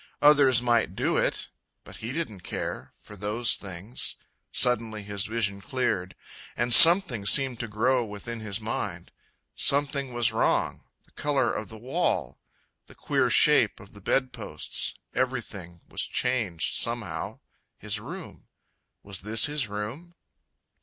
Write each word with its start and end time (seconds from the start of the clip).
Others 0.23 0.63
might 0.63 0.95
do 0.95 1.15
it... 1.17 1.49
but 1.83 1.97
he 1.97 2.11
didn't 2.11 2.41
care 2.41 2.91
For 3.01 3.15
those 3.15 3.53
things.... 3.55 4.15
Suddenly 4.51 5.03
his 5.03 5.27
vision 5.27 5.61
cleared. 5.61 6.15
And 6.57 6.73
something 6.73 7.27
seemed 7.27 7.59
to 7.59 7.67
grow 7.67 8.03
within 8.03 8.39
his 8.39 8.59
mind.... 8.59 9.11
Something 9.53 10.11
was 10.11 10.31
wrong 10.31 10.85
the 11.03 11.11
color 11.11 11.53
of 11.53 11.69
the 11.69 11.77
wall 11.77 12.39
The 12.87 12.95
queer 12.95 13.29
shape 13.29 13.79
of 13.79 13.93
the 13.93 14.01
bedposts 14.01 14.95
everything 15.13 15.81
Was 15.87 16.07
changed, 16.07 16.73
somehow... 16.73 17.37
his 17.77 17.99
room. 17.99 18.47
Was 19.03 19.21
this 19.21 19.45
his 19.45 19.67
room? 19.67 20.15